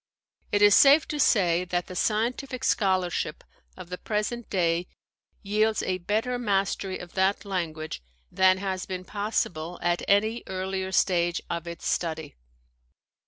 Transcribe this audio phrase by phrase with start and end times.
[0.51, 3.43] It is safe to say that the scientific scholarship
[3.77, 4.87] of the present day
[5.43, 8.01] yields a better mastery of that language
[8.31, 12.35] than has been possible at any earlier stage of its study.